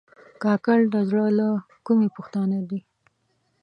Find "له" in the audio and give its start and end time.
1.39-1.47